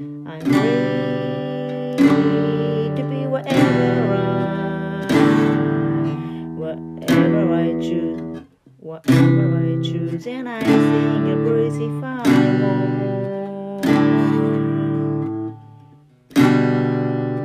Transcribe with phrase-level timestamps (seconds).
[0.00, 1.98] I'm free
[2.96, 5.04] to be whatever I,
[6.56, 8.40] whatever I choose,
[8.78, 12.16] whatever I choose, and I sing a breezy I.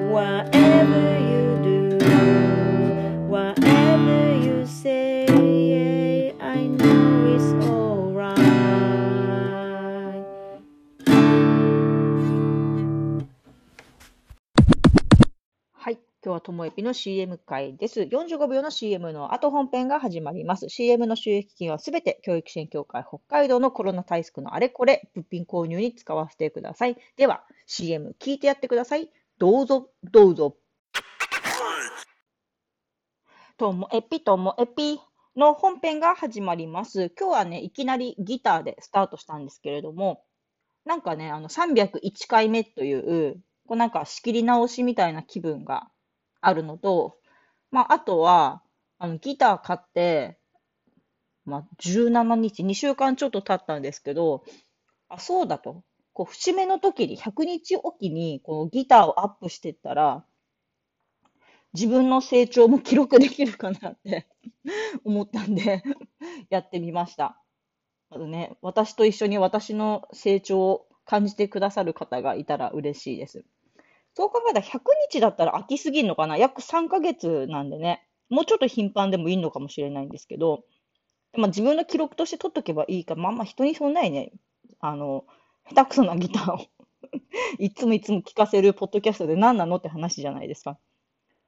[0.10, 0.65] Whatever
[16.45, 18.02] ともえぴの CM 会です。
[18.02, 20.70] 45秒の CM の後本編が始まります。
[20.70, 26.98] CM の収益金はすべて教育支援協会北海道のコロナ対策のあれこれ、物品購入に使わせてください。
[27.17, 29.09] では、CM 聞いてやってください。
[29.39, 30.55] どうぞ、どうぞ。
[33.58, 35.00] ともえぴともえぴ
[35.36, 37.09] の本編が始まります。
[37.20, 40.23] 今日はね、いきなりギターでスタートしたんですけれども、
[40.86, 45.89] なんかね、あの301回目という、こうなんか仕切り直しみたいな気分が
[46.48, 47.18] あるのと、
[47.72, 48.62] まあ、あとは、
[48.98, 50.38] あのギター買って、
[51.44, 54.44] まあ、17日、2週間ちょっと経ったんですけど、
[55.10, 55.84] あ、そうだと。
[56.14, 60.23] こう節目の時に、100日おきにこのギターをアップしてったら、
[61.73, 64.28] 自分の成長も記録できるかなって
[65.04, 65.84] 思ったんで
[66.50, 67.42] やってみました。
[68.10, 73.46] あとね、私と一緒に私の成長を感じてくださる方がいたら嬉しいです。
[74.16, 74.80] そう考えたら100
[75.11, 76.38] 日だったら飽きすぎるのかな？
[76.38, 80.63] 約3ヶ月なんでね、もうちょっと頻繁でもいいのかもしれないんですけど、
[81.38, 84.31] まあ、自分の記録として取っとけばいいか、まあまあ人にそんなにね、
[84.80, 85.25] あの、
[85.69, 86.66] 下手くそなギターを。
[87.59, 90.77] いつもいつも聴かせるポッドキャストで何なのって話じゃないですか。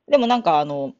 [0.07, 0.93] でもなんかあの、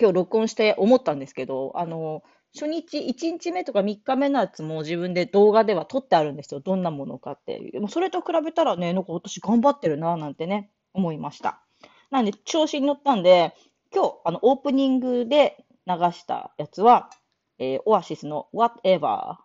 [0.00, 2.22] 今日録音して思ったんですけど、あの、
[2.58, 6.60] 初日、1日目とか3日目のやつも自分で動画では撮ってあるんですよ。
[6.60, 7.82] どんなものかっていう。
[7.82, 11.62] もそれと比べたらね、なんか私頑張ってるな、なんてね、思いました。
[12.10, 13.54] なんで、調子に乗ったんで、
[13.94, 17.10] 今日、あの、オープニングで流したやつは、
[17.58, 19.36] えーオアシスの Whatever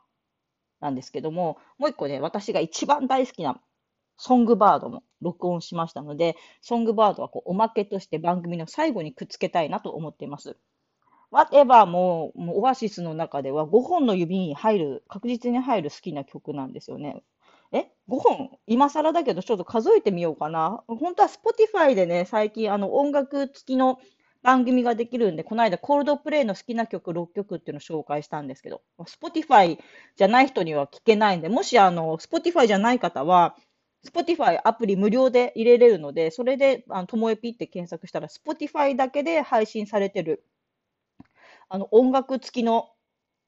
[0.79, 3.61] なんですけども、もう一個ね、私が一番大好きな
[4.16, 10.57] ソングバードも録音しましたので、ソングバードはこうおまけとして番組の最後にくっつけたいなと思っています。
[11.31, 17.23] Whatever も、もうオアシスの中では5本の指に入る、確実に入る好きな曲なんですよね。
[17.71, 18.49] え ?5 本？
[18.67, 20.83] 今更だけどちょっと数えてみようかな。
[20.87, 23.99] 本当は Spotify でね、最近あの音楽付きの
[24.43, 29.77] 番組ができるんで、この間コールドプレイの好きな曲6曲っていうのを紹介したんですけど、Spotify
[30.17, 33.55] じゃない人には聞けないんで、もしあの Spotify じゃない方は、
[34.05, 40.43] Spotify アプリ無料で入れれるので、それで、ともえぴって検索したら、Spotify だけで配信されてる、
[41.71, 42.89] あの、音楽付きの、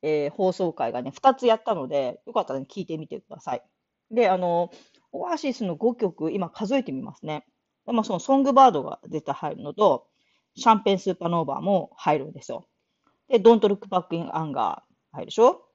[0.02, 3.64] えー放送回がね、2つやったので、よかったら、ね、聞いてみてください。
[4.12, 4.72] で、あの、
[5.12, 7.46] オアシスの5曲、今数えてみますね。
[7.86, 10.08] でまあ、そのソングバードが絶対入るのと、
[10.56, 12.66] シャンペンスーパーノーバーも入るんですよ。
[13.28, 14.82] で、Don't Look Back in Anger
[15.12, 15.66] 入るでしょ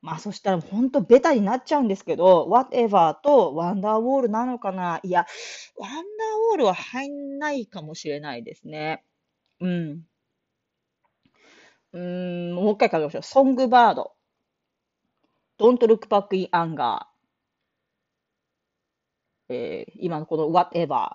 [0.00, 5.26] まあ、そしたら本当ベタになっちゃうんですけど、Whatever と Wonderwall なのかないや、
[6.56, 9.04] Wonderwall は入んないかもしれないですね。
[9.60, 10.02] うん。
[11.92, 13.22] うん、もう一回書きましょう。
[13.22, 14.12] ソングバード。
[15.58, 17.00] Don't Look Back in Anger。
[19.48, 21.10] えー今のこの Whatever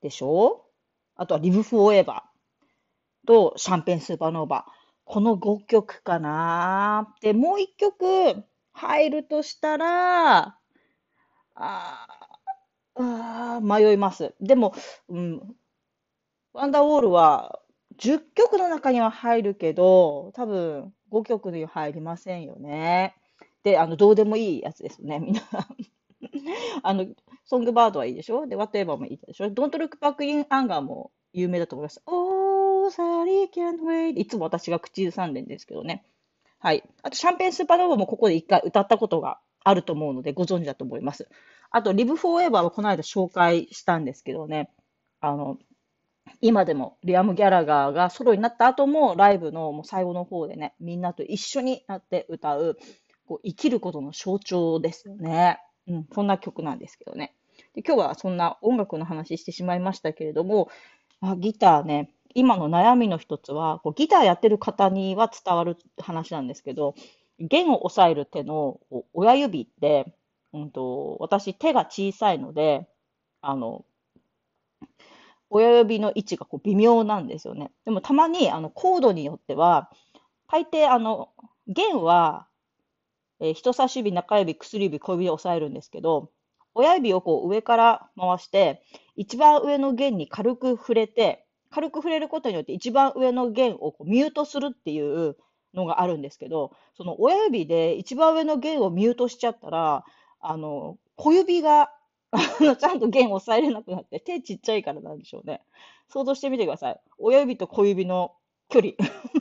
[0.00, 0.64] でしょ？
[1.16, 2.22] あとは Live Forever
[3.26, 4.72] とシャンペンスーパーノーバー。
[5.04, 10.56] この5曲かなで、もう1曲入るとしたら、
[11.54, 12.06] あ
[12.94, 14.34] あ、迷います。
[14.40, 14.74] でも、
[15.08, 15.56] うん、
[16.52, 17.58] ワンダーウォールは
[18.02, 23.14] 10曲の中には入るけど、多分5曲には入りませんよね。
[23.62, 25.42] で、あの、どうでもいいやつですね、みんな。
[26.82, 27.06] あの、
[27.44, 28.46] ソングバードはいいでしょ？
[28.46, 32.02] で、Whatever もいいでしょ ?Don't Look Back in Anger も有名だと思います。
[32.06, 34.18] Oh, Sally can't wait.
[34.18, 36.04] いつも私が口ずさんでんですけどね。
[36.58, 36.82] はい。
[37.02, 41.28] あと、シャンペーンスーパーノーバーもここで一回歌ったことがあると思うので、ご存知だと思います。
[41.70, 44.70] あと、Live Forever はこの間紹介したんですけどね。
[45.20, 45.58] あの、
[46.42, 52.76] 今でもリアム・ギャラガーがソロになった後もライブのもう最後の方でね、みんなと一緒になって歌う、
[53.26, 55.60] こう生きることの象徴ですよね。
[55.86, 57.36] うん、そんな曲なんですけどね。
[57.74, 60.68] で今日はそんな音楽の話してしまいましたけれども、
[61.20, 66.96] あギターね、今の悩みの一つは、こうギターやってる方には伝わる話なんですけど、
[67.38, 68.80] 弦を押さえる手の
[69.12, 70.12] 親指って、
[70.52, 72.88] うんと、私手が小さいので、
[73.42, 73.84] あの、
[75.52, 77.70] 親指の位置がこう微妙なんですよね。
[77.84, 79.90] でもたまにあのコードによっては、
[80.48, 81.30] 大抵あの
[81.68, 82.46] 弦は、
[83.40, 86.30] えー人差し指、中指、薬指、小指で押さえるんですけど、
[86.74, 88.82] 親指をこう上から回して、
[89.16, 95.36] 一番上の弦に軽く触れて、軽く触れることによって一番上の弦をこうミュートするっていう
[95.74, 100.04] のがあるんですけど、その親指で一番上の弦をミュートしちゃったら、
[100.40, 101.90] あの、小指が、
[102.32, 105.62] あの、ちゃんと弦押さえれなくなって、手ちっちゃいからなんでしょうね。
[106.08, 107.00] 想像してみてください。
[107.18, 108.32] 親指と小指の
[108.68, 108.92] 距離。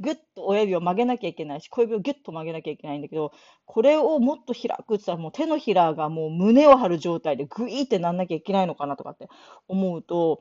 [0.00, 3.32] ぐっと親指を曲げなきゃいけないし、小指をギュッと曲げなきゃいけないんだけど、
[3.64, 9.28] これをもっと開くって言ったら、もう手のひらがもう胸を張る状態でグイーってなんなきゃいけないのかなとかって
[9.68, 10.40] 思うと、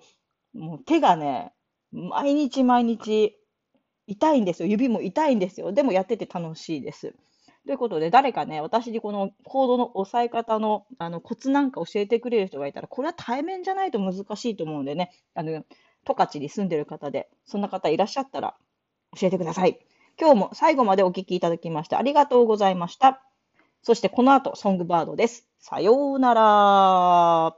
[0.53, 1.53] もう手がね、
[1.91, 3.37] 毎日毎日
[4.07, 4.69] 痛いんですよ。
[4.69, 5.71] 指も痛いんですよ。
[5.73, 7.15] でもやってて楽しいです。
[7.65, 15.63] ということで、誰かね、私にこのコードの押さえ方のあのコツなんか教えてくれる人がいたら、これは対面じゃないと難しいと思うんでね、あの、
[16.03, 18.55] 十勝に住んでる方で、そんな方いらっしゃったら
[19.19, 19.79] 教えてください。
[20.19, 23.21] 今日も最後までお聞きいただきましてありがとうございました。
[23.83, 25.47] そしてこの後、ソングバードです。
[25.59, 27.55] さようなら。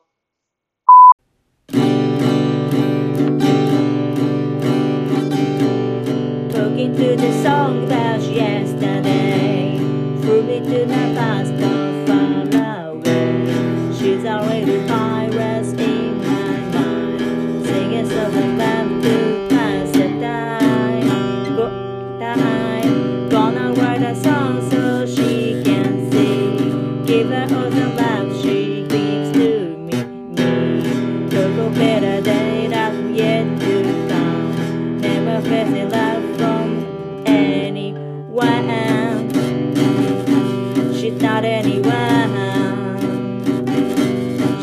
[6.50, 9.03] Talking to the song about yesterday.
[10.54, 13.92] Into past, not far away.
[13.98, 17.66] She's already pirates in my mind.
[17.66, 21.56] Singing something left to pass the time.
[21.56, 23.30] Go time.
[23.30, 27.04] Gonna write a song so she can sing.
[27.04, 30.04] Give her all the love she gives to me.
[30.36, 31.30] me.
[31.32, 35.00] Look better day that's yet to come.
[35.02, 39.03] Never facing love from anyone.
[41.14, 41.92] She's not anyone.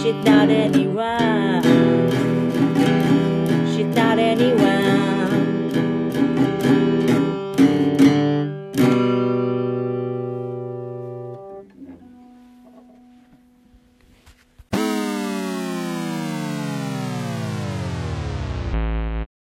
[0.03, 1.00] She's not anyone.